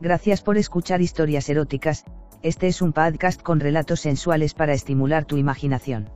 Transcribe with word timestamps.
Gracias 0.00 0.40
por 0.40 0.56
escuchar 0.56 1.02
historias 1.02 1.50
eróticas, 1.50 2.06
este 2.42 2.68
es 2.68 2.80
un 2.80 2.94
podcast 2.94 3.42
con 3.42 3.60
relatos 3.60 4.00
sensuales 4.00 4.54
para 4.54 4.72
estimular 4.72 5.26
tu 5.26 5.36
imaginación. 5.36 6.08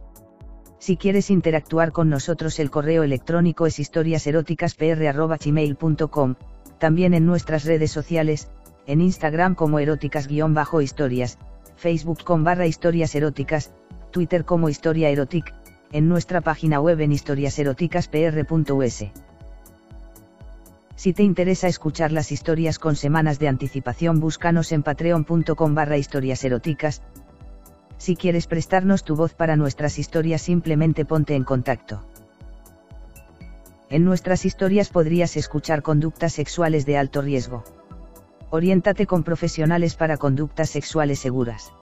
Si 0.79 0.97
quieres 0.97 1.29
interactuar 1.29 1.93
con 1.93 2.09
nosotros 2.09 2.59
el 2.61 2.71
correo 2.71 3.03
electrónico 3.03 3.67
es 3.67 3.79
historiaseroticaspr.gmail.com, 3.79 6.35
también 6.79 7.13
en 7.13 7.27
nuestras 7.27 7.67
redes 7.67 7.91
sociales, 7.91 8.49
en 8.87 9.03
Instagram 9.03 9.55
como 9.55 9.79
eróticas-historias, 9.79 11.39
Facebook 11.77 12.25
con 12.25 12.43
barra 12.43 12.67
historias 12.67 13.15
eróticas, 13.15 13.75
Twitter 14.13 14.47
como 14.47 14.71
historia 14.71 15.11
erotic, 15.11 15.55
en 15.93 16.09
nuestra 16.09 16.41
página 16.41 16.81
web 16.81 17.03
en 17.03 17.13
historiaseroticaspr.us. 17.13 19.05
Si 20.97 21.13
te 21.13 21.23
interesa 21.23 21.67
escuchar 21.67 22.13
las 22.13 22.31
historias 22.31 22.79
con 22.79 22.95
semanas 22.95 23.39
de 23.39 23.49
anticipación, 23.49 24.21
búscanos 24.21 24.71
en 24.73 24.83
patreon.com 24.83 25.75
barra 25.75 25.99
historias 25.99 26.45
eróticas. 26.45 27.03
Si 27.97 28.17
quieres 28.17 28.47
prestarnos 28.47 29.03
tu 29.03 29.17
voz 29.17 29.35
para 29.35 29.57
nuestras 29.57 29.99
historias, 29.99 30.43
simplemente 30.43 31.05
ponte 31.05 31.35
en 31.35 31.45
contacto. 31.45 32.07
En 33.91 34.05
nuestras 34.05 34.45
historias 34.45 34.89
podrías 34.89 35.37
escuchar 35.37 35.83
conductas 35.83 36.33
sexuales 36.33 36.87
de 36.87 36.97
alto 36.97 37.23
riesgo. 37.23 37.65
Oriéntate 38.51 39.07
con 39.07 39.25
profesionales 39.25 39.97
para 39.97 40.17
conductas 40.17 40.71
sexuales 40.71 41.19
seguras. 41.19 41.73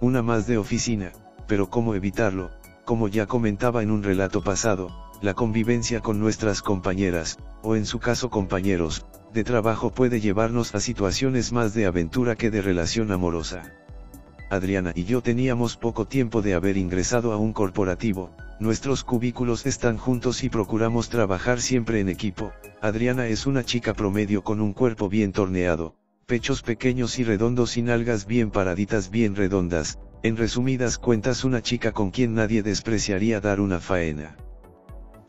Una 0.00 0.22
más 0.22 0.46
de 0.46 0.58
oficina, 0.58 1.12
pero 1.46 1.70
¿cómo 1.70 1.94
evitarlo? 1.94 2.50
Como 2.84 3.08
ya 3.08 3.26
comentaba 3.26 3.82
en 3.82 3.90
un 3.90 4.02
relato 4.02 4.42
pasado, 4.42 4.88
la 5.22 5.34
convivencia 5.34 6.00
con 6.00 6.18
nuestras 6.18 6.62
compañeras, 6.62 7.38
o 7.62 7.76
en 7.76 7.86
su 7.86 8.00
caso 8.00 8.28
compañeros, 8.28 9.06
de 9.32 9.44
trabajo 9.44 9.92
puede 9.92 10.20
llevarnos 10.20 10.74
a 10.74 10.80
situaciones 10.80 11.52
más 11.52 11.74
de 11.74 11.86
aventura 11.86 12.34
que 12.34 12.50
de 12.50 12.60
relación 12.60 13.12
amorosa. 13.12 13.72
Adriana 14.50 14.92
y 14.96 15.04
yo 15.04 15.22
teníamos 15.22 15.76
poco 15.76 16.06
tiempo 16.06 16.42
de 16.42 16.54
haber 16.54 16.76
ingresado 16.76 17.32
a 17.32 17.36
un 17.36 17.52
corporativo, 17.52 18.34
nuestros 18.58 19.04
cubículos 19.04 19.64
están 19.64 19.96
juntos 19.96 20.42
y 20.42 20.48
procuramos 20.48 21.08
trabajar 21.08 21.60
siempre 21.60 22.00
en 22.00 22.08
equipo, 22.08 22.52
Adriana 22.80 23.28
es 23.28 23.46
una 23.46 23.64
chica 23.64 23.94
promedio 23.94 24.42
con 24.42 24.60
un 24.60 24.72
cuerpo 24.72 25.08
bien 25.08 25.30
torneado, 25.30 25.94
pechos 26.26 26.62
pequeños 26.62 27.20
y 27.20 27.24
redondos 27.24 27.70
sin 27.70 27.90
algas 27.90 28.26
bien 28.26 28.50
paraditas 28.50 29.08
bien 29.08 29.36
redondas, 29.36 30.00
en 30.24 30.36
resumidas 30.36 30.98
cuentas 30.98 31.44
una 31.44 31.62
chica 31.62 31.92
con 31.92 32.10
quien 32.10 32.34
nadie 32.34 32.64
despreciaría 32.64 33.40
dar 33.40 33.60
una 33.60 33.78
faena. 33.78 34.36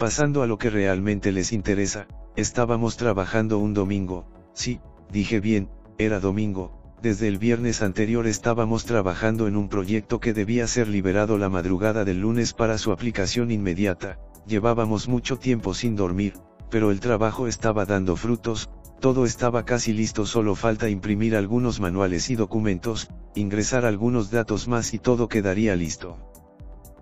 Pasando 0.04 0.44
a 0.44 0.48
lo 0.48 0.58
que 0.58 0.70
realmente 0.70 1.32
les 1.32 1.54
interesa, 1.54 2.08
estábamos 2.36 2.98
trabajando 2.98 3.58
un 3.58 3.74
domingo, 3.74 4.26
sí, 4.52 4.82
dije 5.10 5.40
bien, 5.40 5.70
era 5.98 6.20
domingo, 6.20 6.94
desde 7.02 7.30
el 7.30 7.38
viernes 7.38 7.82
anterior 7.82 8.28
estábamos 8.28 8.84
trabajando 8.84 9.48
en 9.48 9.56
un 9.56 9.70
proyecto 9.70 10.20
que 10.20 10.34
debía 10.34 10.68
ser 10.68 10.90
liberado 10.90 11.38
la 11.38 11.48
madrugada 11.48 12.04
del 12.04 12.20
lunes 12.20 12.52
para 12.52 12.78
su 12.78 12.92
aplicación 12.92 13.50
inmediata, 13.50 14.20
llevábamos 14.46 15.08
mucho 15.08 15.40
tiempo 15.40 15.74
sin 15.74 15.96
dormir, 15.96 16.34
pero 16.70 16.92
el 16.92 17.00
trabajo 17.00 17.48
estaba 17.48 17.86
dando 17.86 18.18
frutos, 18.18 18.70
todo 19.00 19.26
estaba 19.26 19.64
casi 19.64 19.94
listo 19.94 20.26
solo 20.26 20.56
falta 20.56 20.90
imprimir 20.90 21.34
algunos 21.34 21.80
manuales 21.80 22.30
y 22.30 22.36
documentos, 22.36 23.08
ingresar 23.36 23.86
algunos 23.86 24.32
datos 24.32 24.68
más 24.68 24.94
y 24.94 25.00
todo 25.00 25.30
quedaría 25.30 25.78
listo. 25.78 26.33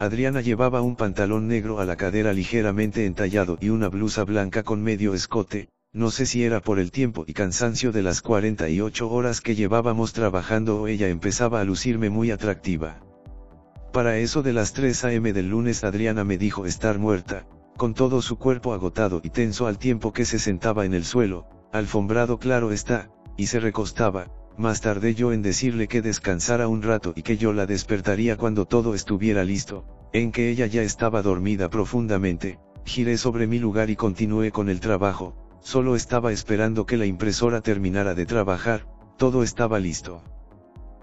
Adriana 0.01 0.41
llevaba 0.41 0.81
un 0.81 0.95
pantalón 0.95 1.47
negro 1.47 1.79
a 1.79 1.85
la 1.85 1.95
cadera 1.95 2.33
ligeramente 2.33 3.05
entallado 3.05 3.59
y 3.61 3.69
una 3.69 3.87
blusa 3.87 4.23
blanca 4.23 4.63
con 4.63 4.81
medio 4.81 5.13
escote, 5.13 5.69
no 5.93 6.09
sé 6.09 6.25
si 6.25 6.43
era 6.43 6.59
por 6.59 6.79
el 6.79 6.89
tiempo 6.89 7.23
y 7.27 7.33
cansancio 7.33 7.91
de 7.91 8.01
las 8.01 8.23
48 8.23 9.07
horas 9.07 9.41
que 9.41 9.53
llevábamos 9.53 10.11
trabajando 10.13 10.81
o 10.81 10.87
ella 10.87 11.07
empezaba 11.07 11.61
a 11.61 11.63
lucirme 11.65 12.09
muy 12.09 12.31
atractiva. 12.31 12.99
Para 13.93 14.17
eso 14.17 14.41
de 14.41 14.53
las 14.53 14.73
3 14.73 15.05
am 15.05 15.21
del 15.21 15.49
lunes 15.49 15.83
Adriana 15.83 16.23
me 16.23 16.39
dijo 16.39 16.65
estar 16.65 16.97
muerta, 16.97 17.45
con 17.77 17.93
todo 17.93 18.23
su 18.23 18.39
cuerpo 18.39 18.73
agotado 18.73 19.21
y 19.23 19.29
tenso 19.29 19.67
al 19.67 19.77
tiempo 19.77 20.13
que 20.13 20.25
se 20.25 20.39
sentaba 20.39 20.83
en 20.83 20.95
el 20.95 21.05
suelo, 21.05 21.45
alfombrado 21.71 22.39
claro 22.39 22.71
está, 22.71 23.11
y 23.37 23.45
se 23.45 23.59
recostaba, 23.59 24.31
más 24.57 24.81
tardé 24.81 25.15
yo 25.15 25.31
en 25.31 25.41
decirle 25.41 25.87
que 25.87 26.01
descansara 26.01 26.67
un 26.67 26.81
rato 26.81 27.13
y 27.15 27.21
que 27.21 27.37
yo 27.37 27.53
la 27.53 27.65
despertaría 27.65 28.35
cuando 28.37 28.65
todo 28.65 28.93
estuviera 28.93 29.43
listo, 29.43 29.85
en 30.13 30.31
que 30.31 30.49
ella 30.49 30.65
ya 30.65 30.81
estaba 30.81 31.21
dormida 31.21 31.69
profundamente, 31.69 32.59
giré 32.85 33.17
sobre 33.17 33.47
mi 33.47 33.59
lugar 33.59 33.89
y 33.89 33.95
continué 33.95 34.51
con 34.51 34.69
el 34.69 34.79
trabajo, 34.79 35.35
solo 35.61 35.95
estaba 35.95 36.31
esperando 36.31 36.85
que 36.85 36.97
la 36.97 37.05
impresora 37.05 37.61
terminara 37.61 38.13
de 38.13 38.25
trabajar, 38.25 38.87
todo 39.17 39.43
estaba 39.43 39.79
listo. 39.79 40.21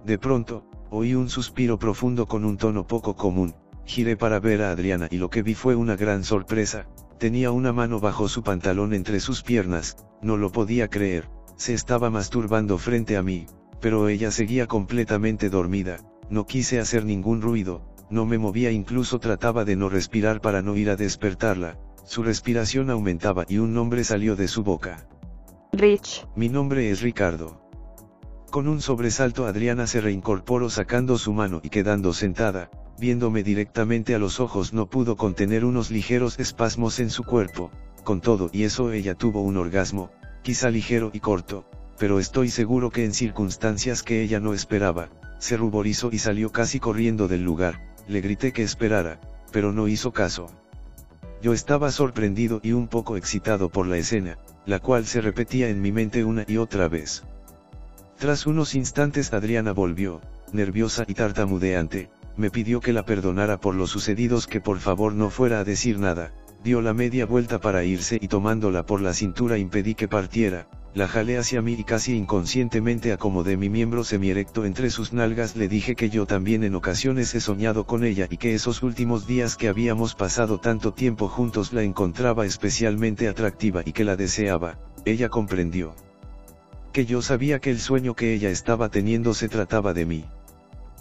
De 0.05 0.19
pronto, 0.19 0.65
oí 0.91 1.15
un 1.15 1.31
suspiro 1.31 1.79
profundo 1.79 2.27
con 2.27 2.45
un 2.45 2.57
tono 2.57 2.87
poco 2.87 3.17
común, 3.17 3.55
giré 3.85 4.17
para 4.17 4.41
ver 4.41 4.63
a 4.63 4.73
Adriana 4.73 5.09
y 5.11 5.17
lo 5.17 5.31
que 5.31 5.43
vi 5.43 5.55
fue 5.55 5.75
una 5.75 5.97
gran 5.97 6.25
sorpresa, 6.25 6.87
tenía 7.19 7.51
una 7.51 7.73
mano 7.73 8.01
bajo 8.01 8.29
su 8.29 8.43
pantalón 8.43 8.93
entre 8.93 9.21
sus 9.21 9.43
piernas, 9.43 9.97
no 10.21 10.37
lo 10.37 10.53
podía 10.53 10.89
creer, 10.89 11.31
se 11.57 11.73
estaba 11.73 12.11
masturbando 12.11 12.77
frente 12.77 13.17
a 13.17 13.23
mí, 13.23 13.47
pero 13.81 14.09
ella 14.09 14.31
seguía 14.31 14.67
completamente 14.67 15.49
dormida, 15.49 15.99
no 16.29 16.47
quise 16.47 16.79
hacer 16.79 17.05
ningún 17.05 17.41
ruido, 17.41 17.83
no 18.11 18.27
me 18.27 18.39
movía 18.39 18.71
incluso 18.71 19.19
trataba 19.19 19.65
de 19.65 19.77
no 19.77 19.89
respirar 19.89 20.41
para 20.41 20.63
no 20.63 20.77
ir 20.77 20.91
a 20.91 20.97
despertarla, 20.97 21.79
su 22.05 22.23
respiración 22.23 22.91
aumentaba 22.91 23.45
y 23.49 23.59
un 23.59 23.75
nombre 23.75 24.03
salió 24.05 24.35
de 24.35 24.49
su 24.49 24.63
boca. 24.63 25.07
Rich. 25.73 26.27
Mi 26.35 26.49
nombre 26.49 26.91
es 26.91 27.03
Ricardo. 27.03 27.61
Con 28.51 28.67
un 28.67 28.81
sobresalto 28.81 29.47
Adriana 29.47 29.87
se 29.87 30.01
reincorporó 30.01 30.71
sacando 30.71 31.19
su 31.19 31.35
mano 31.35 31.61
y 31.63 31.69
quedando 31.69 32.15
sentada, 32.15 32.71
viéndome 32.99 33.43
directamente 33.43 34.15
a 34.15 34.19
los 34.19 34.41
ojos 34.41 34.73
no 34.73 34.89
pudo 34.89 35.17
contener 35.17 35.67
unos 35.67 35.91
ligeros 35.91 36.39
espasmos 36.39 36.99
en 37.01 37.11
su 37.11 37.25
cuerpo, 37.25 37.71
con 38.05 38.23
todo 38.23 38.49
y 38.53 38.63
eso 38.63 38.91
ella 38.93 39.15
tuvo 39.15 39.43
un 39.43 39.59
orgasmo, 39.59 40.11
quizá 40.43 40.71
ligero 40.71 41.11
y 41.13 41.21
corto, 41.21 41.69
pero 41.99 42.19
estoy 42.19 42.49
seguro 42.49 42.91
que 42.91 43.05
en 43.05 43.13
circunstancias 43.13 44.03
que 44.03 44.23
ella 44.23 44.41
no 44.41 44.55
esperaba, 44.55 45.11
se 45.39 45.59
ruborizó 45.59 46.09
y 46.11 46.19
salió 46.19 46.51
casi 46.51 46.81
corriendo 46.81 47.29
del 47.29 47.45
lugar, 47.45 47.88
le 48.09 48.21
grité 48.21 48.53
que 48.53 48.63
esperara, 48.63 49.21
pero 49.53 49.73
no 49.73 49.87
hizo 49.87 50.13
caso. 50.13 50.51
Yo 51.41 51.53
estaba 51.53 51.93
sorprendido 51.93 52.61
y 52.63 52.73
un 52.73 52.89
poco 52.89 53.17
excitado 53.17 53.69
por 53.69 53.87
la 53.87 53.99
escena, 53.99 54.39
la 54.67 54.81
cual 54.81 55.07
se 55.07 55.21
repetía 55.21 55.69
en 55.69 55.81
mi 55.81 55.93
mente 55.93 56.25
una 56.25 56.45
y 56.49 56.57
otra 56.57 56.89
vez. 56.89 57.23
Tras 58.19 58.47
unos 58.47 58.75
instantes 58.75 59.33
Adriana 59.33 59.73
volvió, 59.73 60.21
nerviosa 60.53 61.05
y 61.07 61.15
tartamudeante, 61.15 62.11
me 62.37 62.51
pidió 62.51 62.81
que 62.81 62.93
la 62.93 63.05
perdonara 63.05 63.61
por 63.61 63.75
los 63.75 63.91
sucedidos 63.91 64.47
que 64.47 64.61
por 64.61 64.79
favor 64.79 65.13
no 65.13 65.31
fuera 65.31 65.61
a 65.61 65.65
decir 65.65 65.99
nada, 65.99 66.33
dio 66.65 66.81
la 66.81 66.95
media 66.95 67.27
vuelta 67.27 67.61
para 67.61 67.85
irse 67.85 68.19
y 68.21 68.29
tomándola 68.29 68.85
por 68.85 69.01
la 69.01 69.13
cintura 69.15 69.59
impedí 69.59 69.95
que 69.95 70.09
partiera, 70.09 70.69
la 70.99 71.07
jalé 71.07 71.39
hacia 71.39 71.63
mí 71.63 71.77
y 71.79 71.85
casi 71.85 72.17
inconscientemente 72.17 73.13
acomodé 73.13 73.57
mi 73.57 73.71
miembro 73.71 74.03
semierecto 74.03 74.65
entre 74.65 74.91
sus 74.91 75.13
nalgas 75.13 75.55
le 75.55 75.69
dije 75.69 75.95
que 75.95 76.11
yo 76.11 76.27
también 76.27 76.65
en 76.65 76.75
ocasiones 76.75 77.33
he 77.37 77.41
soñado 77.41 77.87
con 77.87 78.03
ella 78.03 78.27
y 78.29 78.37
que 78.37 78.53
esos 78.53 78.83
últimos 78.83 79.25
días 79.25 79.57
que 79.57 79.69
habíamos 79.69 80.17
pasado 80.17 80.59
tanto 80.59 80.93
tiempo 80.93 81.29
juntos 81.29 81.73
la 81.73 81.85
encontraba 81.85 82.47
especialmente 82.47 83.29
atractiva 83.29 83.83
y 83.85 83.93
que 83.93 84.03
la 84.03 84.17
deseaba, 84.17 84.77
ella 85.05 85.29
comprendió. 85.29 85.95
Que 86.93 87.07
yo 87.07 87.23
sabía 87.23 87.61
que 87.61 87.71
el 87.71 87.79
sueño 87.79 88.15
que 88.17 88.35
ella 88.35 88.51
estaba 88.51 88.89
teniendo 88.89 89.35
se 89.35 89.49
trataba 89.49 89.95
de 89.95 90.05
mí. 90.05 90.25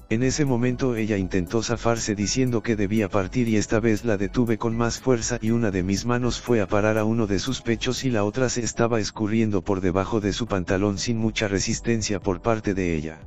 En 0.09 0.23
ese 0.23 0.45
momento 0.45 0.95
ella 0.95 1.18
intentó 1.18 1.62
zafarse 1.62 2.16
diciendo 2.16 2.63
que 2.63 2.78
debía 2.78 3.09
partir 3.09 3.50
y 3.50 3.57
esta 3.57 3.81
vez 3.81 4.06
la 4.06 4.16
detuve 4.16 4.57
con 4.57 4.78
más 4.78 5.01
fuerza 5.01 5.38
y 5.42 5.51
una 5.51 5.69
de 5.69 5.83
mis 5.83 6.06
manos 6.06 6.39
fue 6.39 6.62
a 6.62 6.68
parar 6.68 6.98
a 6.98 7.04
uno 7.04 7.27
de 7.27 7.39
sus 7.39 7.62
pechos 7.62 8.06
y 8.06 8.09
la 8.09 8.24
otra 8.24 8.48
se 8.48 8.63
estaba 8.63 9.01
escurriendo 9.01 9.62
por 9.63 9.81
debajo 9.81 10.21
de 10.21 10.31
su 10.31 10.48
pantalón 10.48 10.98
sin 10.98 11.18
mucha 11.18 11.50
resistencia 11.50 12.21
por 12.21 12.42
parte 12.42 12.74
de 12.74 12.95
ella. 12.95 13.19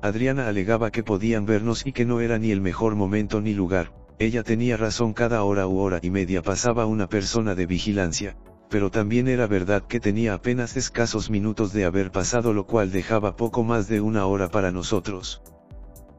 Adriana 0.00 0.46
alegaba 0.46 0.92
que 0.92 1.02
podían 1.02 1.44
vernos 1.44 1.84
y 1.84 1.90
que 1.90 2.04
no 2.04 2.20
era 2.20 2.38
ni 2.38 2.52
el 2.52 2.60
mejor 2.60 2.94
momento 2.94 3.40
ni 3.40 3.52
lugar, 3.52 3.92
ella 4.20 4.44
tenía 4.44 4.76
razón 4.76 5.12
cada 5.12 5.42
hora 5.42 5.66
u 5.66 5.80
hora 5.80 5.98
y 6.00 6.10
media 6.10 6.40
pasaba 6.40 6.86
una 6.86 7.08
persona 7.08 7.56
de 7.56 7.66
vigilancia, 7.66 8.36
pero 8.70 8.92
también 8.92 9.26
era 9.26 9.48
verdad 9.48 9.82
que 9.82 9.98
tenía 9.98 10.34
apenas 10.34 10.76
escasos 10.76 11.30
minutos 11.30 11.72
de 11.72 11.84
haber 11.84 12.12
pasado 12.12 12.52
lo 12.52 12.64
cual 12.64 12.92
dejaba 12.92 13.34
poco 13.34 13.64
más 13.64 13.88
de 13.88 14.00
una 14.00 14.24
hora 14.26 14.48
para 14.48 14.70
nosotros. 14.70 15.42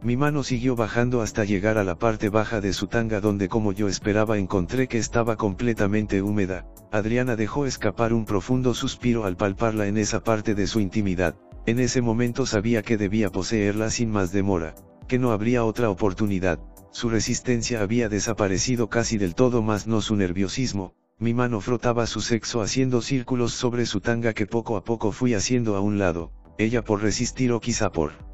Mi 0.03 0.15
mano 0.15 0.43
siguió 0.43 0.75
bajando 0.75 1.23
hasta 1.23 1.43
llegar 1.43 1.79
a 1.79 1.83
la 1.83 1.95
parte 1.95 2.29
baja 2.29 2.61
de 2.61 2.71
su 2.71 2.85
tanga 2.85 3.19
donde 3.19 3.49
como 3.49 3.71
yo 3.71 3.87
esperaba 3.87 4.37
encontré 4.37 4.87
que 4.87 4.99
estaba 4.99 5.37
completamente 5.37 6.21
húmeda, 6.21 6.67
Adriana 6.91 7.35
dejó 7.35 7.65
escapar 7.65 8.13
un 8.13 8.25
profundo 8.25 8.75
suspiro 8.75 9.25
al 9.25 9.37
palparla 9.37 9.87
en 9.87 9.97
esa 9.97 10.23
parte 10.23 10.53
de 10.53 10.67
su 10.67 10.79
intimidad, 10.81 11.35
en 11.65 11.79
ese 11.79 12.03
momento 12.03 12.45
sabía 12.45 12.83
que 12.83 12.95
debía 12.95 13.31
poseerla 13.31 13.89
sin 13.89 14.11
más 14.11 14.31
demora, 14.31 14.75
que 15.07 15.17
no 15.17 15.31
habría 15.31 15.65
otra 15.65 15.89
oportunidad, 15.89 16.59
su 16.91 17.09
resistencia 17.09 17.81
había 17.81 18.07
desaparecido 18.07 18.89
casi 18.89 19.17
del 19.17 19.33
todo 19.33 19.63
más 19.63 19.87
no 19.87 20.01
su 20.01 20.15
nerviosismo, 20.15 20.93
mi 21.17 21.33
mano 21.33 21.59
frotaba 21.59 22.05
su 22.05 22.21
sexo 22.21 22.61
haciendo 22.61 23.01
círculos 23.01 23.53
sobre 23.53 23.87
su 23.87 23.99
tanga 23.99 24.33
que 24.33 24.45
poco 24.45 24.77
a 24.77 24.83
poco 24.83 25.11
fui 25.11 25.33
haciendo 25.33 25.75
a 25.75 25.81
un 25.81 25.97
lado, 25.97 26.31
ella 26.59 26.83
por 26.83 27.01
resistir 27.01 27.51
o 27.51 27.59
quizá 27.59 27.91
por 27.91 28.26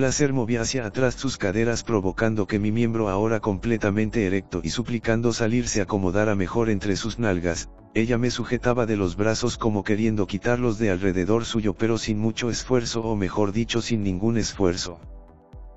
placer 0.00 0.32
movía 0.32 0.62
hacia 0.62 0.86
atrás 0.86 1.14
sus 1.14 1.36
caderas 1.36 1.84
provocando 1.84 2.46
que 2.46 2.58
mi 2.58 2.72
miembro 2.72 3.10
ahora 3.10 3.38
completamente 3.38 4.24
erecto 4.24 4.62
y 4.64 4.70
suplicando 4.70 5.34
salir 5.34 5.68
se 5.68 5.82
acomodara 5.82 6.34
mejor 6.34 6.70
entre 6.70 6.96
sus 6.96 7.18
nalgas, 7.18 7.68
ella 7.92 8.16
me 8.16 8.30
sujetaba 8.30 8.86
de 8.86 8.96
los 8.96 9.14
brazos 9.14 9.58
como 9.58 9.84
queriendo 9.84 10.26
quitarlos 10.26 10.78
de 10.78 10.88
alrededor 10.88 11.44
suyo 11.44 11.74
pero 11.74 11.98
sin 11.98 12.18
mucho 12.18 12.48
esfuerzo 12.48 13.02
o 13.02 13.14
mejor 13.14 13.52
dicho 13.52 13.82
sin 13.82 14.02
ningún 14.02 14.38
esfuerzo. 14.38 15.00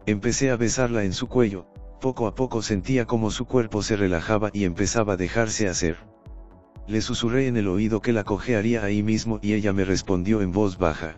Empecé 0.06 0.52
a 0.52 0.56
besarla 0.56 1.04
en 1.04 1.12
su 1.12 1.28
cuello, 1.28 1.68
poco 2.00 2.26
a 2.26 2.34
poco 2.34 2.62
sentía 2.62 3.04
como 3.04 3.30
su 3.30 3.44
cuerpo 3.44 3.84
se 3.84 3.98
relajaba 3.98 4.52
y 4.54 4.64
empezaba 4.64 5.14
a 5.14 5.18
dejarse 5.18 5.68
hacer. 5.68 5.98
Le 6.88 7.02
susurré 7.02 7.48
en 7.48 7.58
el 7.58 7.68
oído 7.68 8.00
que 8.00 8.14
la 8.14 8.24
cojearía 8.24 8.86
ahí 8.86 9.04
mismo 9.04 9.40
y 9.42 9.52
ella 9.52 9.74
me 9.74 9.84
respondió 9.84 10.42
en 10.42 10.54
voz 10.54 10.78
baja. 10.78 11.18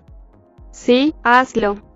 Sí, 0.72 1.14
hazlo. 1.22 1.95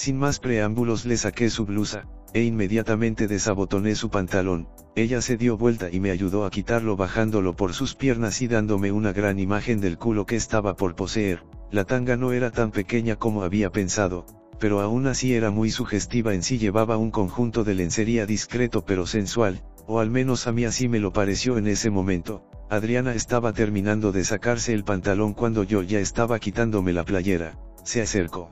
Sin 0.00 0.16
más 0.16 0.38
preámbulos 0.38 1.04
le 1.04 1.18
saqué 1.18 1.50
su 1.50 1.66
blusa, 1.66 2.06
e 2.32 2.42
inmediatamente 2.42 3.28
desabotoné 3.28 3.94
su 3.94 4.08
pantalón, 4.08 4.66
ella 4.96 5.20
se 5.20 5.36
dio 5.36 5.58
vuelta 5.58 5.90
y 5.92 6.00
me 6.00 6.10
ayudó 6.10 6.46
a 6.46 6.50
quitarlo 6.50 6.96
bajándolo 6.96 7.54
por 7.54 7.74
sus 7.74 7.94
piernas 7.96 8.40
y 8.40 8.48
dándome 8.48 8.92
una 8.92 9.12
gran 9.12 9.38
imagen 9.38 9.78
del 9.82 9.98
culo 9.98 10.24
que 10.24 10.36
estaba 10.36 10.74
por 10.74 10.94
poseer, 10.94 11.44
la 11.70 11.84
tanga 11.84 12.16
no 12.16 12.32
era 12.32 12.50
tan 12.50 12.70
pequeña 12.70 13.16
como 13.16 13.42
había 13.42 13.72
pensado, 13.72 14.24
pero 14.58 14.80
aún 14.80 15.06
así 15.06 15.34
era 15.34 15.50
muy 15.50 15.70
sugestiva 15.70 16.32
en 16.32 16.42
sí. 16.42 16.56
Llevaba 16.56 16.96
un 16.96 17.10
conjunto 17.10 17.62
de 17.62 17.74
lencería 17.74 18.24
discreto 18.24 18.86
pero 18.86 19.06
sensual, 19.06 19.62
o 19.86 20.00
al 20.00 20.08
menos 20.08 20.46
a 20.46 20.52
mí 20.52 20.64
así 20.64 20.88
me 20.88 20.98
lo 20.98 21.12
pareció 21.12 21.58
en 21.58 21.66
ese 21.66 21.90
momento, 21.90 22.48
Adriana 22.70 23.12
estaba 23.12 23.52
terminando 23.52 24.12
de 24.12 24.24
sacarse 24.24 24.72
el 24.72 24.82
pantalón 24.82 25.34
cuando 25.34 25.62
yo 25.62 25.82
ya 25.82 26.00
estaba 26.00 26.38
quitándome 26.38 26.94
la 26.94 27.04
playera, 27.04 27.58
se 27.84 28.00
acercó. 28.00 28.48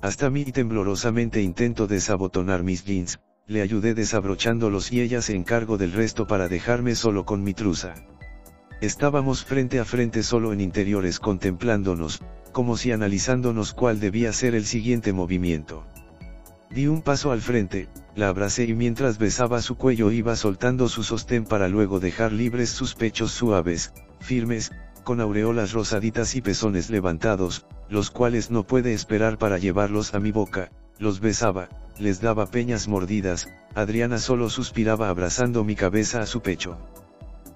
Hasta 0.00 0.30
mí 0.30 0.44
y 0.46 0.52
temblorosamente 0.52 1.42
intento 1.42 1.88
desabotonar 1.88 2.62
mis 2.62 2.84
jeans, 2.84 3.18
le 3.46 3.62
ayudé 3.62 3.94
desabrochándolos 3.94 4.92
y 4.92 5.00
ella 5.00 5.22
se 5.22 5.34
encargó 5.34 5.76
del 5.76 5.92
resto 5.92 6.26
para 6.26 6.48
dejarme 6.48 6.94
solo 6.94 7.24
con 7.24 7.42
mi 7.42 7.52
truza. 7.52 7.94
Estábamos 8.80 9.44
frente 9.44 9.80
a 9.80 9.84
frente 9.84 10.22
solo 10.22 10.52
en 10.52 10.60
interiores 10.60 11.18
contemplándonos, 11.18 12.22
como 12.52 12.76
si 12.76 12.92
analizándonos 12.92 13.74
cuál 13.74 13.98
debía 13.98 14.32
ser 14.32 14.54
el 14.54 14.66
siguiente 14.66 15.12
movimiento. 15.12 15.84
Di 16.70 16.86
un 16.86 17.02
paso 17.02 17.32
al 17.32 17.40
frente, 17.40 17.88
la 18.14 18.28
abracé 18.28 18.64
y 18.64 18.74
mientras 18.74 19.18
besaba 19.18 19.62
su 19.62 19.76
cuello 19.76 20.12
iba 20.12 20.36
soltando 20.36 20.88
su 20.88 21.02
sostén 21.02 21.44
para 21.44 21.68
luego 21.68 21.98
dejar 21.98 22.30
libres 22.32 22.68
sus 22.68 22.94
pechos 22.94 23.32
suaves, 23.32 23.92
firmes, 24.20 24.70
con 25.02 25.20
aureolas 25.20 25.72
rosaditas 25.72 26.36
y 26.36 26.42
pezones 26.42 26.90
levantados, 26.90 27.66
los 27.90 28.10
cuales 28.10 28.50
no 28.50 28.64
puede 28.64 28.92
esperar 28.92 29.38
para 29.38 29.58
llevarlos 29.58 30.14
a 30.14 30.20
mi 30.20 30.32
boca, 30.32 30.70
los 30.98 31.20
besaba, 31.20 31.68
les 31.98 32.20
daba 32.20 32.46
peñas 32.46 32.88
mordidas, 32.88 33.48
Adriana 33.74 34.18
solo 34.18 34.50
suspiraba 34.50 35.08
abrazando 35.08 35.64
mi 35.64 35.74
cabeza 35.74 36.20
a 36.20 36.26
su 36.26 36.40
pecho. 36.40 36.76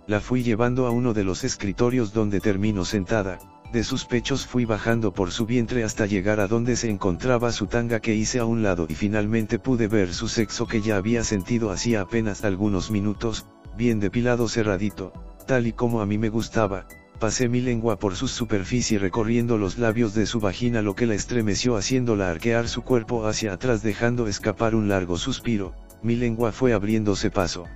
La 0.06 0.20
fui 0.20 0.42
llevando 0.42 0.86
a 0.86 0.90
uno 0.90 1.14
de 1.14 1.24
los 1.24 1.44
escritorios 1.44 2.12
donde 2.12 2.40
termino 2.40 2.84
sentada, 2.84 3.38
de 3.72 3.84
sus 3.84 4.04
pechos 4.04 4.46
fui 4.46 4.64
bajando 4.66 5.14
por 5.14 5.30
su 5.30 5.46
vientre 5.46 5.82
hasta 5.82 6.06
llegar 6.06 6.40
a 6.40 6.46
donde 6.46 6.76
se 6.76 6.90
encontraba 6.90 7.52
su 7.52 7.66
tanga 7.66 8.00
que 8.00 8.14
hice 8.14 8.38
a 8.38 8.44
un 8.44 8.62
lado 8.62 8.86
y 8.88 8.94
finalmente 8.94 9.58
pude 9.58 9.88
ver 9.88 10.12
su 10.12 10.28
sexo 10.28 10.66
que 10.66 10.82
ya 10.82 10.96
había 10.96 11.24
sentido 11.24 11.70
hacía 11.70 12.02
apenas 12.02 12.44
algunos 12.44 12.90
minutos, 12.90 13.46
bien 13.76 13.98
depilado 13.98 14.48
cerradito, 14.48 15.12
tal 15.46 15.66
y 15.66 15.72
como 15.72 16.02
a 16.02 16.06
mí 16.06 16.18
me 16.18 16.28
gustaba, 16.28 16.86
pasé 17.18 17.48
mi 17.48 17.60
lengua 17.60 17.98
por 17.98 18.16
su 18.16 18.28
superficie 18.28 18.98
recorriendo 18.98 19.58
los 19.58 19.78
labios 19.78 20.14
de 20.14 20.26
su 20.26 20.40
vagina 20.40 20.82
lo 20.82 20.94
que 20.94 21.06
la 21.06 21.14
estremeció 21.14 21.76
haciéndola 21.76 22.30
arquear 22.30 22.68
su 22.68 22.82
cuerpo 22.82 23.26
hacia 23.26 23.52
atrás 23.52 23.82
dejando 23.82 24.26
escapar 24.26 24.74
un 24.74 24.88
largo 24.88 25.16
suspiro, 25.16 25.74
mi 26.02 26.16
lengua 26.16 26.52
fue 26.52 26.72
abriéndose 26.72 27.30
paso. 27.30 27.66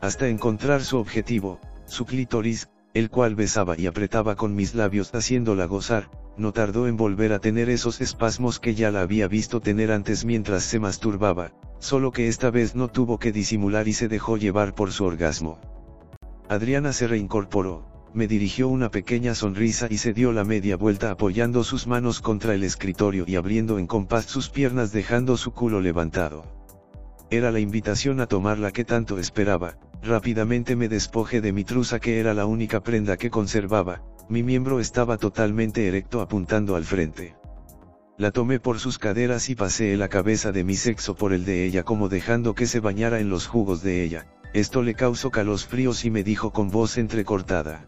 Hasta 0.00 0.28
encontrar 0.28 0.82
su 0.82 0.98
objetivo, 0.98 1.60
su 1.86 2.06
clítoris, 2.06 2.68
el 2.94 3.10
cual 3.10 3.34
besaba 3.34 3.78
y 3.78 3.86
apretaba 3.86 4.36
con 4.36 4.54
mis 4.54 4.74
labios 4.74 5.14
haciéndola 5.14 5.66
gozar, 5.66 6.10
no 6.36 6.52
tardó 6.52 6.88
en 6.88 6.96
volver 6.96 7.32
a 7.32 7.38
tener 7.38 7.68
esos 7.68 8.00
espasmos 8.00 8.60
que 8.60 8.74
ya 8.74 8.90
la 8.90 9.02
había 9.02 9.28
visto 9.28 9.60
tener 9.60 9.92
antes 9.92 10.24
mientras 10.24 10.62
se 10.62 10.78
masturbaba, 10.78 11.52
solo 11.78 12.12
que 12.12 12.28
esta 12.28 12.50
vez 12.50 12.74
no 12.74 12.88
tuvo 12.88 13.18
que 13.18 13.32
disimular 13.32 13.88
y 13.88 13.92
se 13.92 14.08
dejó 14.08 14.36
llevar 14.36 14.74
por 14.74 14.92
su 14.92 15.04
orgasmo. 15.04 15.58
Adriana 16.48 16.92
se 16.92 17.06
reincorporó, 17.06 17.89
me 18.12 18.26
dirigió 18.26 18.68
una 18.68 18.90
pequeña 18.90 19.34
sonrisa 19.34 19.86
y 19.88 19.98
se 19.98 20.12
dio 20.12 20.32
la 20.32 20.44
media 20.44 20.76
vuelta 20.76 21.10
apoyando 21.10 21.62
sus 21.62 21.86
manos 21.86 22.20
contra 22.20 22.54
el 22.54 22.64
escritorio 22.64 23.24
y 23.26 23.36
abriendo 23.36 23.78
en 23.78 23.86
compás 23.86 24.26
sus 24.26 24.48
piernas 24.48 24.90
dejando 24.90 25.36
su 25.36 25.52
culo 25.52 25.80
levantado. 25.80 26.44
Era 27.30 27.52
la 27.52 27.60
invitación 27.60 28.20
a 28.20 28.26
tomar 28.26 28.58
la 28.58 28.72
que 28.72 28.84
tanto 28.84 29.18
esperaba, 29.18 29.78
rápidamente 30.02 30.74
me 30.74 30.88
despojé 30.88 31.40
de 31.40 31.52
mi 31.52 31.62
truza 31.62 32.00
que 32.00 32.18
era 32.18 32.34
la 32.34 32.46
única 32.46 32.80
prenda 32.80 33.16
que 33.16 33.30
conservaba, 33.30 34.02
mi 34.28 34.42
miembro 34.42 34.80
estaba 34.80 35.16
totalmente 35.16 35.86
erecto 35.86 36.20
apuntando 36.20 36.74
al 36.74 36.84
frente. 36.84 37.36
La 38.18 38.32
tomé 38.32 38.58
por 38.58 38.80
sus 38.80 38.98
caderas 38.98 39.48
y 39.48 39.54
pasé 39.54 39.96
la 39.96 40.08
cabeza 40.08 40.50
de 40.50 40.64
mi 40.64 40.74
sexo 40.74 41.14
por 41.14 41.32
el 41.32 41.44
de 41.44 41.64
ella 41.64 41.84
como 41.84 42.08
dejando 42.08 42.54
que 42.54 42.66
se 42.66 42.80
bañara 42.80 43.20
en 43.20 43.30
los 43.30 43.46
jugos 43.46 43.82
de 43.82 44.02
ella, 44.02 44.26
esto 44.52 44.82
le 44.82 44.94
causó 44.94 45.30
fríos 45.30 46.04
y 46.04 46.10
me 46.10 46.24
dijo 46.24 46.52
con 46.52 46.70
voz 46.70 46.98
entrecortada. 46.98 47.86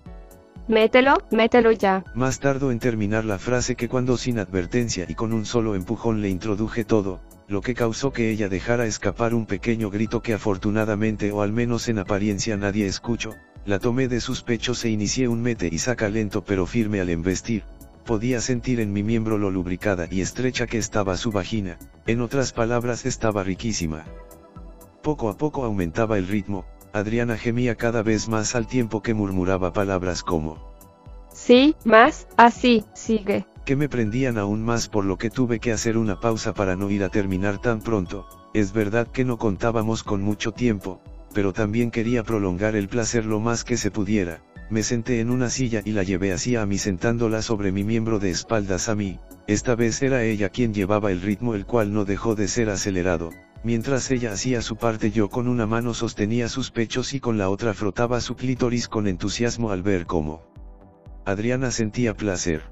Mételo, 0.73 1.19
mételo 1.31 1.71
ya. 1.73 2.03
Más 2.15 2.41
tardo 2.41 2.73
en 2.73 2.79
terminar 2.79 3.27
la 3.27 3.39
frase 3.39 3.77
que 3.77 3.91
cuando 3.91 4.17
sin 4.17 4.39
advertencia 4.39 5.05
y 5.07 5.15
con 5.15 5.35
un 5.35 5.45
solo 5.45 5.75
empujón 5.75 6.23
le 6.23 6.31
introduje 6.31 6.83
todo, 6.83 7.21
lo 7.47 7.61
que 7.61 7.75
causó 7.75 8.11
que 8.11 8.31
ella 8.31 8.49
dejara 8.49 8.87
escapar 8.87 9.35
un 9.35 9.45
pequeño 9.45 9.91
grito 9.91 10.23
que 10.23 10.33
afortunadamente 10.33 11.31
o 11.31 11.43
al 11.43 11.53
menos 11.53 11.89
en 11.89 11.99
apariencia 11.99 12.57
nadie 12.57 12.87
escuchó, 12.87 13.35
la 13.67 13.81
tomé 13.81 14.09
de 14.09 14.23
sus 14.23 14.43
pechos 14.43 14.83
e 14.87 14.89
inicié 14.89 15.29
un 15.29 15.43
mete 15.43 15.69
y 15.71 15.79
saca 15.79 16.09
lento 16.09 16.43
pero 16.43 16.65
firme 16.65 17.03
al 17.03 17.11
embestir, 17.11 17.65
podía 18.07 18.41
sentir 18.41 18.81
en 18.81 18.95
mi 18.95 19.03
miembro 19.03 19.37
lo 19.37 19.51
lubricada 19.51 20.09
y 20.11 20.23
estrecha 20.23 20.67
que 20.67 20.79
estaba 20.79 21.19
su 21.19 21.33
vagina, 21.33 21.77
en 22.07 22.23
otras 22.23 22.55
palabras 22.55 23.05
estaba 23.05 23.45
riquísima. 23.45 24.07
Poco 25.03 25.29
a 25.29 25.37
poco 25.37 25.67
aumentaba 25.67 26.17
el 26.17 26.29
ritmo, 26.29 26.65
Adriana 26.93 27.39
gemía 27.39 27.75
cada 27.75 28.03
vez 28.03 28.29
más 28.29 28.55
al 28.55 28.67
tiempo 28.67 29.03
que 29.03 29.15
murmuraba 29.15 29.73
palabras 29.73 30.23
como 30.23 30.73
Sí, 31.33 31.75
más, 31.85 32.27
así, 32.37 32.85
sigue. 32.93 33.47
Que 33.65 33.77
me 33.77 33.89
prendían 33.89 34.37
aún 34.37 34.63
más 34.63 34.89
por 34.89 35.05
lo 35.05 35.17
que 35.17 35.31
tuve 35.31 35.61
que 35.61 35.73
hacer 35.73 35.97
una 35.97 36.21
pausa 36.21 36.53
para 36.53 36.77
no 36.77 36.91
ir 36.91 37.05
a 37.05 37.09
terminar 37.09 37.59
tan 37.59 37.81
pronto, 37.81 38.27
es 38.53 38.73
verdad 38.73 39.07
que 39.07 39.25
no 39.25 39.39
contábamos 39.39 40.03
con 40.03 40.21
mucho 40.21 40.53
tiempo, 40.53 41.01
pero 41.33 41.53
también 41.53 41.91
quería 41.91 42.23
prolongar 42.23 42.77
el 42.77 42.89
placer 42.89 43.25
lo 43.25 43.41
más 43.41 43.65
que 43.65 43.79
se 43.79 43.91
pudiera, 43.91 44.43
me 44.69 44.83
senté 44.83 45.21
en 45.21 45.31
una 45.31 45.49
silla 45.49 45.81
y 45.85 45.93
la 45.93 46.03
llevé 46.03 46.33
así 46.33 46.57
a 46.57 46.67
mí 46.67 46.77
sentándola 46.77 47.41
sobre 47.41 47.73
mi 47.73 47.85
miembro 47.85 48.19
de 48.19 48.31
espaldas 48.31 48.89
a 48.89 48.95
mí, 48.95 49.19
esta 49.47 49.75
vez 49.75 50.03
era 50.03 50.25
ella 50.25 50.51
quien 50.51 50.75
llevaba 50.75 51.11
el 51.11 51.23
ritmo 51.23 51.55
el 51.55 51.65
cual 51.65 51.93
no 51.95 52.05
dejó 52.05 52.35
de 52.35 52.49
ser 52.49 52.69
acelerado, 52.69 53.31
Mientras 53.65 54.11
ella 54.11 54.33
hacía 54.33 54.61
su 54.61 54.77
parte 54.77 55.13
yo 55.13 55.31
con 55.31 55.47
una 55.47 55.67
mano 55.67 55.95
sostenía 55.95 56.49
sus 56.49 56.73
pechos 56.73 57.15
y 57.15 57.21
con 57.21 57.39
la 57.39 57.49
otra 57.49 57.75
frotaba 57.75 58.21
su 58.21 58.35
clítoris 58.35 58.89
con 58.89 59.07
entusiasmo 59.07 59.71
al 59.71 59.83
ver 59.83 60.07
cómo 60.07 60.43
Adriana 61.25 61.71
sentía 61.71 62.17
placer. 62.17 62.63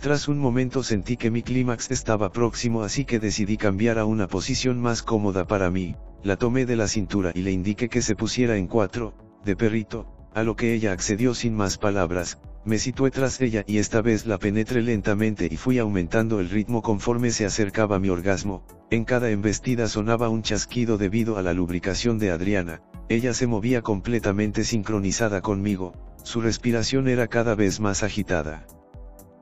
Tras 0.00 0.28
un 0.28 0.38
momento 0.38 0.82
sentí 0.82 1.18
que 1.18 1.30
mi 1.30 1.42
clímax 1.42 1.90
estaba 1.90 2.32
próximo 2.32 2.82
así 2.82 3.04
que 3.04 3.18
decidí 3.18 3.58
cambiar 3.58 3.98
a 3.98 4.06
una 4.06 4.26
posición 4.26 4.80
más 4.80 5.02
cómoda 5.02 5.46
para 5.46 5.70
mí, 5.70 5.94
la 6.22 6.36
tomé 6.36 6.64
de 6.64 6.76
la 6.76 6.88
cintura 6.88 7.32
y 7.34 7.42
le 7.42 7.50
indiqué 7.50 7.90
que 7.90 8.00
se 8.00 8.16
pusiera 8.16 8.56
en 8.56 8.66
cuatro, 8.66 9.12
de 9.44 9.56
perrito, 9.56 10.06
a 10.34 10.42
lo 10.42 10.56
que 10.56 10.72
ella 10.72 10.92
accedió 10.92 11.34
sin 11.34 11.54
más 11.54 11.76
palabras, 11.76 12.38
me 12.64 12.78
situé 12.78 13.10
tras 13.10 13.40
ella 13.40 13.64
y 13.66 13.78
esta 13.78 14.02
vez 14.02 14.26
la 14.26 14.38
penetré 14.38 14.82
lentamente 14.82 15.48
y 15.50 15.56
fui 15.56 15.78
aumentando 15.78 16.40
el 16.40 16.50
ritmo 16.50 16.82
conforme 16.82 17.30
se 17.30 17.46
acercaba 17.46 17.98
mi 17.98 18.10
orgasmo, 18.10 18.64
en 18.90 19.04
cada 19.04 19.30
embestida 19.30 19.88
sonaba 19.88 20.28
un 20.28 20.42
chasquido 20.42 20.98
debido 20.98 21.38
a 21.38 21.42
la 21.42 21.54
lubricación 21.54 22.18
de 22.18 22.30
Adriana, 22.30 22.82
ella 23.08 23.32
se 23.32 23.46
movía 23.46 23.82
completamente 23.82 24.64
sincronizada 24.64 25.40
conmigo, 25.40 25.94
su 26.22 26.40
respiración 26.40 27.08
era 27.08 27.28
cada 27.28 27.54
vez 27.54 27.80
más 27.80 28.02
agitada. 28.02 28.66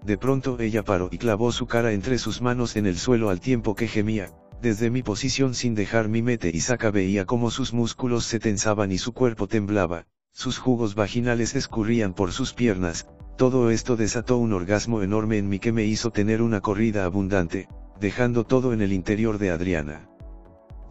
De 0.05 0.17
pronto 0.17 0.61
ella 0.61 0.85
paró 0.85 1.09
y 1.11 1.19
clavó 1.19 1.51
su 1.51 1.67
cara 1.67 1.93
entre 1.93 2.19
sus 2.19 2.41
manos 2.41 2.77
en 2.77 2.87
el 2.87 2.97
suelo 2.97 3.31
al 3.31 3.41
tiempo 3.41 3.75
que 3.75 3.89
gemía, 3.89 4.31
desde 4.63 4.91
mi 4.91 5.03
posición 5.03 5.55
sin 5.55 5.75
dejar 5.75 6.09
mi 6.09 6.23
mete 6.23 6.51
y 6.55 6.61
saca 6.61 6.91
veía 6.91 7.25
como 7.25 7.51
sus 7.51 7.73
músculos 7.73 8.25
se 8.25 8.39
tensaban 8.39 8.93
y 8.93 8.99
su 8.99 9.13
cuerpo 9.13 9.49
temblaba, 9.49 10.07
sus 10.39 10.59
jugos 10.59 10.95
vaginales 10.95 11.57
escurrían 11.57 12.15
por 12.15 12.31
sus 12.31 12.55
piernas, 12.55 13.09
todo 13.37 13.71
esto 13.71 13.97
desató 13.97 14.37
un 14.37 14.53
orgasmo 14.53 15.03
enorme 15.03 15.37
en 15.37 15.49
mí 15.49 15.59
que 15.59 15.73
me 15.73 15.83
hizo 15.85 16.13
tener 16.13 16.43
una 16.43 16.61
corrida 16.61 17.05
abundante, 17.05 17.67
dejando 17.99 18.45
todo 18.45 18.73
en 18.73 18.81
el 18.81 18.93
interior 18.93 19.39
de 19.39 19.51
Adriana. 19.51 20.09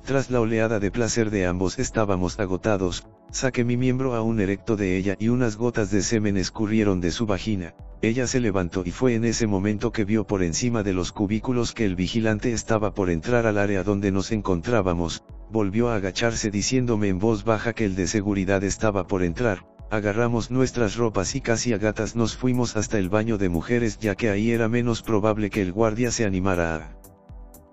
Tras 0.04 0.30
la 0.32 0.42
oleada 0.42 0.82
de 0.82 0.92
placer 0.92 1.30
de 1.30 1.46
ambos 1.46 1.80
estábamos 1.80 2.38
agotados, 2.42 3.08
Saqué 3.32 3.64
mi 3.64 3.78
miembro 3.78 4.16
aún 4.16 4.42
erecto 4.42 4.76
de 4.76 4.98
ella 4.98 5.16
y 5.18 5.30
unas 5.30 5.56
gotas 5.56 5.92
de 5.92 6.02
semen 6.02 6.36
escurrieron 6.36 7.00
de 7.00 7.12
su 7.12 7.26
vagina, 7.26 7.74
ella 8.02 8.28
se 8.28 8.42
levantó 8.42 8.84
y 8.86 8.92
fue 8.92 9.16
en 9.16 9.24
ese 9.24 9.48
momento 9.48 9.94
que 9.94 10.04
vio 10.04 10.28
por 10.28 10.44
encima 10.44 10.84
de 10.84 10.94
los 10.94 11.14
cubículos 11.14 11.74
que 11.74 11.86
el 11.86 11.96
vigilante 11.96 12.52
estaba 12.52 12.94
por 12.94 13.10
entrar 13.10 13.46
al 13.46 13.58
área 13.58 13.84
donde 13.84 14.12
nos 14.12 14.32
encontrábamos, 14.32 15.24
volvió 15.50 15.90
a 15.90 15.96
agacharse 15.96 16.52
diciéndome 16.52 17.08
en 17.08 17.20
voz 17.20 17.44
baja 17.44 17.74
que 17.74 17.86
el 17.86 17.96
de 17.96 18.08
seguridad 18.08 18.64
estaba 18.64 19.08
por 19.08 19.24
entrar, 19.24 19.66
agarramos 19.90 20.52
nuestras 20.52 20.96
ropas 20.96 21.36
y 21.36 21.42
casi 21.42 21.74
a 21.74 21.78
gatas 21.78 22.16
nos 22.16 22.36
fuimos 22.36 22.76
hasta 22.76 23.00
el 23.00 23.10
baño 23.10 23.38
de 23.38 23.50
mujeres 23.50 23.98
ya 24.00 24.16
que 24.16 24.30
ahí 24.30 24.52
era 24.52 24.68
menos 24.68 25.02
probable 25.02 25.50
que 25.50 25.62
el 25.62 25.72
guardia 25.72 26.12
se 26.12 26.26
animara 26.26 26.76
a 26.76 26.98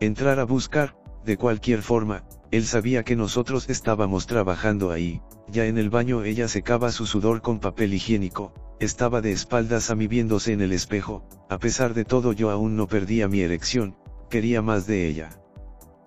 entrar 0.01 0.39
a 0.39 0.45
buscar, 0.45 0.97
de 1.25 1.37
cualquier 1.37 1.83
forma, 1.83 2.25
él 2.51 2.65
sabía 2.67 3.03
que 3.03 3.17
nosotros 3.17 3.69
estábamos 3.69 4.27
trabajando 4.27 4.91
ahí, 4.91 5.23
ya 5.49 5.67
en 5.67 5.79
el 5.79 5.91
baño 5.91 6.25
ella 6.25 6.47
secaba 6.47 6.93
su 6.93 7.07
sudor 7.07 7.43
con 7.43 7.59
papel 7.59 7.95
higiénico, 7.95 8.53
estaba 8.81 9.21
de 9.21 9.33
espaldas 9.33 9.91
a 9.91 9.95
mí 9.95 10.07
viéndose 10.07 10.53
en 10.53 10.61
el 10.61 10.73
espejo, 10.73 11.27
a 11.49 11.59
pesar 11.59 11.95
de 11.95 12.05
todo 12.05 12.33
yo 12.33 12.51
aún 12.51 12.77
no 12.77 12.87
perdía 12.87 13.29
mi 13.29 13.41
erección, 13.41 13.97
quería 14.31 14.63
más 14.63 14.87
de 14.87 15.09
ella. 15.09 15.44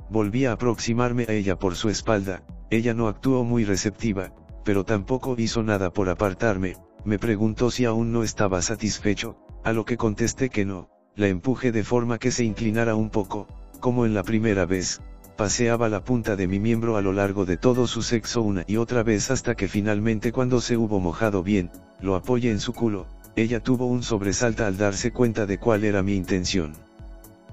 Volví 0.10 0.46
a 0.46 0.54
aproximarme 0.54 1.26
a 1.28 1.34
ella 1.34 1.60
por 1.60 1.76
su 1.76 1.90
espalda, 1.90 2.42
ella 2.70 2.94
no 2.94 3.08
actuó 3.08 3.44
muy 3.44 3.66
receptiva, 3.66 4.34
pero 4.64 4.86
tampoco 4.86 5.36
hizo 5.38 5.64
nada 5.64 5.92
por 5.92 6.08
apartarme, 6.08 6.76
me 7.04 7.20
preguntó 7.20 7.72
si 7.72 7.84
aún 7.84 8.14
no 8.14 8.24
estaba 8.24 8.62
satisfecho, 8.62 9.38
a 9.66 9.74
lo 9.74 9.84
que 9.84 9.98
contesté 9.98 10.50
que 10.50 10.64
no, 10.64 10.90
la 11.16 11.28
empujé 11.28 11.72
de 11.72 11.84
forma 11.84 12.20
que 12.20 12.32
se 12.32 12.46
inclinara 12.46 12.96
un 12.96 13.10
poco, 13.10 13.48
como 13.82 14.06
en 14.06 14.14
la 14.14 14.24
primera 14.24 14.66
vez, 14.66 15.02
paseaba 15.36 15.90
la 15.90 16.04
punta 16.04 16.38
de 16.38 16.48
mi 16.48 16.60
miembro 16.60 16.96
a 16.96 17.02
lo 17.02 17.12
largo 17.12 17.46
de 17.46 17.58
todo 17.58 17.86
su 17.86 18.02
sexo 18.02 18.42
una 18.42 18.64
y 18.66 18.78
otra 18.78 19.04
vez 19.04 19.30
hasta 19.30 19.56
que 19.56 19.68
finalmente 19.68 20.32
cuando 20.32 20.62
se 20.62 20.78
hubo 20.78 21.00
mojado 21.02 21.44
bien, 21.44 21.70
lo 22.00 22.16
apoyé 22.16 22.52
en 22.52 22.60
su 22.62 22.72
culo, 22.74 23.08
ella 23.36 23.62
tuvo 23.62 23.88
un 23.88 24.04
sobresalta 24.04 24.68
al 24.68 24.78
darse 24.78 25.12
cuenta 25.12 25.46
de 25.46 25.58
cuál 25.58 25.84
era 25.84 26.02
mi 26.02 26.16
intención. 26.16 26.87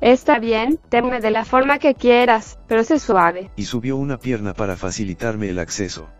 Está 0.04 0.38
bien, 0.38 0.78
teme 0.90 1.22
de 1.22 1.30
la 1.30 1.46
forma 1.46 1.78
que 1.78 1.94
quieras, 1.94 2.58
pero 2.68 2.84
sé 2.84 2.98
suave. 2.98 3.50
Y 3.56 3.64
subió 3.64 3.96
una 3.96 4.18
pierna 4.18 4.52
para 4.52 4.76
facilitarme 4.76 5.48
el 5.48 5.58
acceso. 5.58 6.10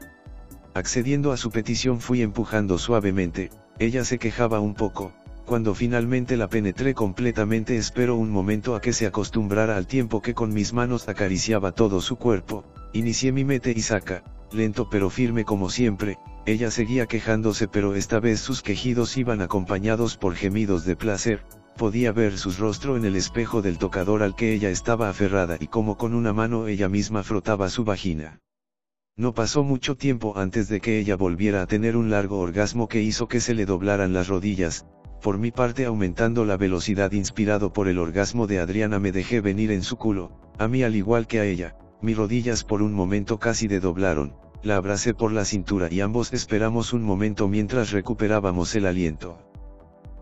Accediendo 0.72 1.32
a 1.32 1.36
su 1.36 1.50
petición 1.50 2.00
fui 2.00 2.22
empujando 2.22 2.78
suavemente, 2.78 3.50
ella 3.78 4.06
se 4.06 4.18
quejaba 4.18 4.58
un 4.58 4.72
poco, 4.72 5.12
cuando 5.44 5.74
finalmente 5.74 6.38
la 6.38 6.48
penetré 6.48 6.94
completamente 6.94 7.76
espero 7.76 8.16
un 8.16 8.30
momento 8.30 8.74
a 8.74 8.80
que 8.80 8.94
se 8.94 9.04
acostumbrara 9.04 9.76
al 9.76 9.86
tiempo 9.86 10.22
que 10.22 10.32
con 10.32 10.54
mis 10.54 10.72
manos 10.72 11.06
acariciaba 11.06 11.72
todo 11.72 12.00
su 12.00 12.16
cuerpo, 12.16 12.64
inicié 12.94 13.32
mi 13.32 13.44
mete 13.44 13.74
y 13.76 13.82
saca, 13.82 14.24
lento 14.50 14.88
pero 14.88 15.10
firme 15.10 15.44
como 15.44 15.68
siempre, 15.68 16.16
ella 16.46 16.70
seguía 16.70 17.04
quejándose 17.04 17.68
pero 17.68 17.94
esta 17.94 18.18
vez 18.18 18.40
sus 18.40 18.62
quejidos 18.62 19.14
iban 19.18 19.42
acompañados 19.42 20.16
por 20.16 20.36
gemidos 20.36 20.86
de 20.86 20.96
placer, 20.96 21.44
podía 21.76 22.12
ver 22.12 22.38
su 22.38 22.52
rostro 22.52 22.96
en 22.96 23.04
el 23.04 23.16
espejo 23.16 23.62
del 23.62 23.78
tocador 23.78 24.22
al 24.22 24.34
que 24.34 24.54
ella 24.54 24.70
estaba 24.70 25.08
aferrada 25.08 25.56
y 25.60 25.66
como 25.66 25.96
con 25.96 26.14
una 26.14 26.32
mano 26.32 26.66
ella 26.66 26.88
misma 26.88 27.22
frotaba 27.22 27.68
su 27.68 27.84
vagina. 27.84 28.40
No 29.16 29.32
pasó 29.32 29.62
mucho 29.62 29.96
tiempo 29.96 30.36
antes 30.36 30.68
de 30.68 30.80
que 30.80 30.98
ella 30.98 31.16
volviera 31.16 31.62
a 31.62 31.66
tener 31.66 31.96
un 31.96 32.10
largo 32.10 32.40
orgasmo 32.40 32.88
que 32.88 33.02
hizo 33.02 33.28
que 33.28 33.40
se 33.40 33.54
le 33.54 33.66
doblaran 33.66 34.12
las 34.12 34.28
rodillas, 34.28 34.86
por 35.22 35.38
mi 35.38 35.50
parte 35.50 35.84
aumentando 35.84 36.44
la 36.44 36.56
velocidad 36.56 37.12
inspirado 37.12 37.72
por 37.72 37.88
el 37.88 37.98
orgasmo 37.98 38.46
de 38.46 38.58
Adriana 38.58 38.98
me 38.98 39.12
dejé 39.12 39.40
venir 39.40 39.70
en 39.70 39.82
su 39.82 39.96
culo, 39.96 40.32
a 40.58 40.68
mí 40.68 40.82
al 40.82 40.96
igual 40.96 41.26
que 41.26 41.40
a 41.40 41.44
ella, 41.44 41.76
mis 42.02 42.16
rodillas 42.16 42.64
por 42.64 42.82
un 42.82 42.92
momento 42.92 43.38
casi 43.38 43.68
de 43.68 43.80
doblaron, 43.80 44.34
la 44.62 44.76
abracé 44.76 45.14
por 45.14 45.32
la 45.32 45.44
cintura 45.44 45.88
y 45.90 46.00
ambos 46.00 46.32
esperamos 46.32 46.92
un 46.92 47.02
momento 47.02 47.48
mientras 47.48 47.90
recuperábamos 47.90 48.74
el 48.74 48.86
aliento. 48.86 49.38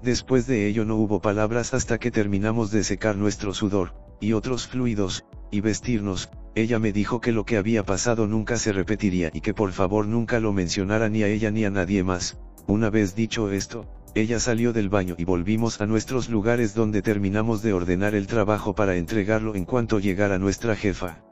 Después 0.02 0.48
de 0.48 0.66
ello 0.66 0.84
no 0.84 0.96
hubo 0.96 1.20
palabras 1.20 1.74
hasta 1.74 1.98
que 1.98 2.10
terminamos 2.10 2.72
de 2.72 2.82
secar 2.82 3.16
nuestro 3.16 3.54
sudor, 3.54 3.94
y 4.20 4.32
otros 4.32 4.66
fluidos, 4.66 5.24
y 5.52 5.60
vestirnos, 5.60 6.28
ella 6.56 6.80
me 6.80 6.92
dijo 6.92 7.20
que 7.20 7.30
lo 7.30 7.44
que 7.44 7.56
había 7.56 7.84
pasado 7.84 8.26
nunca 8.26 8.56
se 8.56 8.72
repetiría 8.72 9.30
y 9.32 9.40
que 9.40 9.54
por 9.54 9.70
favor 9.70 10.06
nunca 10.06 10.40
lo 10.40 10.52
mencionara 10.52 11.08
ni 11.08 11.22
a 11.22 11.28
ella 11.28 11.52
ni 11.52 11.64
a 11.64 11.70
nadie 11.70 12.02
más, 12.02 12.38
una 12.66 12.90
vez 12.90 13.14
dicho 13.14 13.52
esto, 13.52 13.86
ella 14.14 14.40
salió 14.40 14.72
del 14.72 14.88
baño 14.88 15.14
y 15.18 15.24
volvimos 15.24 15.80
a 15.80 15.86
nuestros 15.86 16.28
lugares 16.28 16.74
donde 16.74 17.00
terminamos 17.00 17.62
de 17.62 17.72
ordenar 17.72 18.16
el 18.16 18.26
trabajo 18.26 18.74
para 18.74 18.96
entregarlo 18.96 19.54
en 19.54 19.64
cuanto 19.64 20.00
llegara 20.00 20.38
nuestra 20.38 20.74
jefa. 20.74 21.22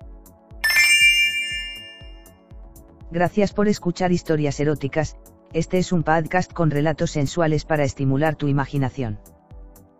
Gracias 3.10 3.52
por 3.52 3.66
escuchar 3.66 4.12
historias 4.12 4.60
eróticas, 4.60 5.16
este 5.52 5.78
es 5.78 5.90
un 5.92 6.04
podcast 6.04 6.52
con 6.52 6.70
relatos 6.70 7.10
sensuales 7.10 7.64
para 7.64 7.82
estimular 7.84 8.36
tu 8.36 8.46
imaginación. 8.46 9.18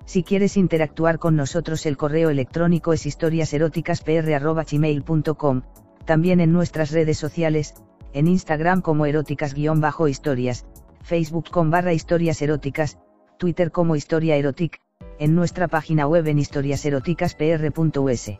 Si 0.05 0.23
quieres 0.23 0.57
interactuar 0.57 1.19
con 1.19 1.35
nosotros 1.37 1.85
el 1.87 1.97
correo 1.97 2.31
electrónico 2.31 2.93
es 2.93 3.05
historiaseroticaspr.gmail.com, 3.07 5.63
también 6.05 6.39
en 6.41 6.53
nuestras 6.53 6.93
redes 6.93 7.19
sociales, 7.19 7.75
en 8.13 8.29
Instagram 8.29 8.81
como 8.81 9.07
eróticas-historias, 9.07 10.67
Facebook 11.03 11.51
con 11.51 11.71
barra 11.71 11.93
historias 11.93 12.41
eróticas, 12.43 12.99
Twitter 13.39 13.71
como 13.71 13.95
historia 13.97 14.37
erotic, 14.37 14.81
en 15.19 15.35
nuestra 15.35 15.69
página 15.69 16.07
web 16.07 16.27
en 16.27 16.39
historiaseroticaspr.us. 16.39 18.31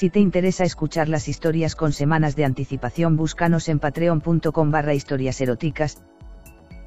Si 0.00 0.08
te 0.08 0.18
interesa 0.18 0.64
escuchar 0.64 1.10
las 1.10 1.28
historias 1.28 1.76
con 1.76 1.92
semanas 1.92 2.34
de 2.34 2.46
anticipación 2.46 3.18
búscanos 3.18 3.68
en 3.68 3.78
patreon.com 3.78 4.70
barra 4.70 4.94
historias 4.94 5.38
eróticas. 5.42 6.02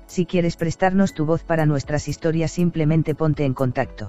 Si 0.07 0.25
quieres 0.25 0.55
prestarnos 0.57 1.13
tu 1.13 1.23
voz 1.23 1.43
para 1.43 1.67
nuestras 1.67 2.07
historias 2.07 2.51
simplemente 2.51 3.13
ponte 3.13 3.45
en 3.45 3.53
contacto. 3.53 4.07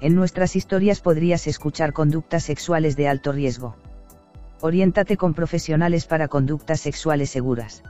En 0.00 0.16
nuestras 0.16 0.56
historias 0.56 1.00
podrías 1.00 1.46
escuchar 1.46 1.92
conductas 1.92 2.42
sexuales 2.42 2.96
de 2.96 3.06
alto 3.06 3.30
riesgo. 3.30 3.76
Oriéntate 4.60 5.16
con 5.16 5.34
profesionales 5.34 6.06
para 6.06 6.26
conductas 6.26 6.80
sexuales 6.80 7.30
seguras. 7.30 7.84